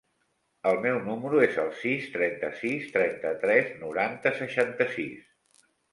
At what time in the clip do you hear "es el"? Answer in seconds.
1.47-1.69